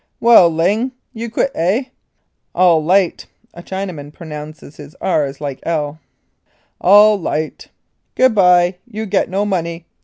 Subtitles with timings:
[0.19, 0.93] "Well, Ling!
[1.13, 1.83] You quit, eh?
[2.55, 5.99] All light (a Chinaman pronounces his "r's" like "1's").
[8.15, 8.77] Good bye.
[8.87, 9.85] You get no money.